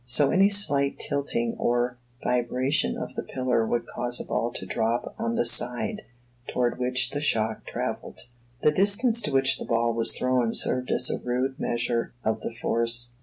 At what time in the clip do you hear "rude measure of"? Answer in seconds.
11.19-12.41